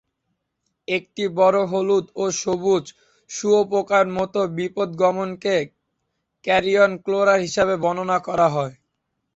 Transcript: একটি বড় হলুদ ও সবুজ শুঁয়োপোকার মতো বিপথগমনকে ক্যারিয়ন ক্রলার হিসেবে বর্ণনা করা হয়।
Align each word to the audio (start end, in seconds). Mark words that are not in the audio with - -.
একটি 0.87 1.23
বড় 1.39 1.59
হলুদ 1.71 2.05
ও 2.15 2.33
সবুজ 2.41 2.85
শুঁয়োপোকার 3.29 4.05
মতো 4.17 4.39
বিপথগমনকে 4.55 5.55
ক্যারিয়ন 6.45 6.91
ক্রলার 7.03 7.39
হিসেবে 7.45 7.75
বর্ণনা 7.83 8.17
করা 8.27 8.47
হয়। 8.55 8.73